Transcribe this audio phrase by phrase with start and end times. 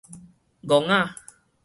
[0.63, 1.13] 戇仔